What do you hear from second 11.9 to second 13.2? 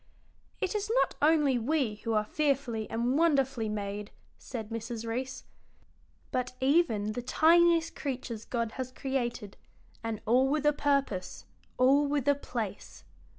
with a place."